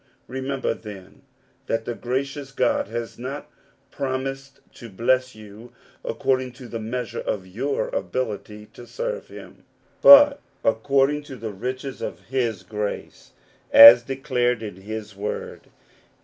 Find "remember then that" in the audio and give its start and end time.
0.27-1.85